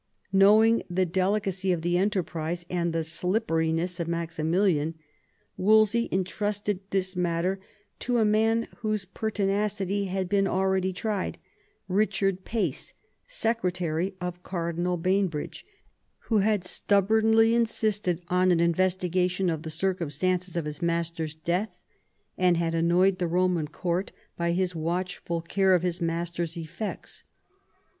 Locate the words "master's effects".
26.01-27.23